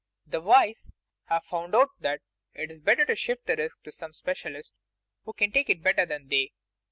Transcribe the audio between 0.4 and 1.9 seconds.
wise have found out